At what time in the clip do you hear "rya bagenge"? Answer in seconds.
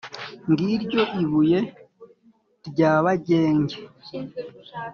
2.67-3.75